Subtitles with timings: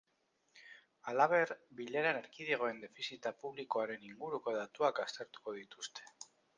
[1.11, 6.13] Halaber, bileran erkidegoen defizita publikoaren inguruko datuak aztertuko dituzte.